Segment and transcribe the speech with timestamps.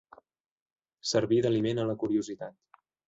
[1.11, 2.59] Servir d'aliment a la curiositat.